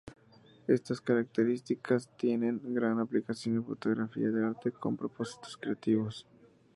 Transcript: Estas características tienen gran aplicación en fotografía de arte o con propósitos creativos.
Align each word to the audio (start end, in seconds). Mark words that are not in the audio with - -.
Estas 0.67 0.99
características 0.99 2.09
tienen 2.17 2.59
gran 2.73 2.99
aplicación 2.99 3.57
en 3.57 3.65
fotografía 3.65 4.31
de 4.31 4.43
arte 4.43 4.69
o 4.69 4.73
con 4.79 4.97
propósitos 4.97 5.55
creativos. 5.57 6.25